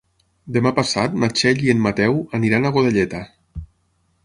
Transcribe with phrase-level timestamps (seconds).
[0.53, 3.23] Demà passat na Txell i en Mateu aniran a Godelleta.